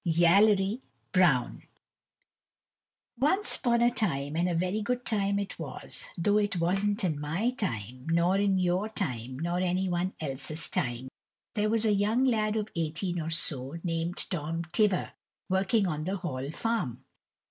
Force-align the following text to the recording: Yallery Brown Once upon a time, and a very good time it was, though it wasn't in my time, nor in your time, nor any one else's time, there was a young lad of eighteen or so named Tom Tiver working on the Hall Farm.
Yallery 0.03 0.81
Brown 1.11 1.61
Once 3.19 3.55
upon 3.55 3.83
a 3.83 3.91
time, 3.91 4.35
and 4.35 4.49
a 4.49 4.55
very 4.55 4.81
good 4.81 5.05
time 5.05 5.37
it 5.37 5.59
was, 5.59 6.07
though 6.17 6.39
it 6.39 6.55
wasn't 6.59 7.03
in 7.03 7.19
my 7.19 7.51
time, 7.51 8.07
nor 8.09 8.35
in 8.37 8.57
your 8.57 8.89
time, 8.89 9.37
nor 9.37 9.59
any 9.59 9.87
one 9.87 10.11
else's 10.19 10.69
time, 10.69 11.07
there 11.53 11.69
was 11.69 11.85
a 11.85 11.93
young 11.93 12.23
lad 12.23 12.55
of 12.55 12.69
eighteen 12.75 13.21
or 13.21 13.29
so 13.29 13.75
named 13.83 14.25
Tom 14.31 14.63
Tiver 14.71 15.11
working 15.49 15.85
on 15.85 16.03
the 16.05 16.17
Hall 16.17 16.49
Farm. 16.49 17.05